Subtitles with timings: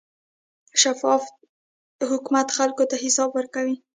[0.81, 1.23] شفاف
[2.11, 3.75] حکومت خلکو ته حساب ورکوي.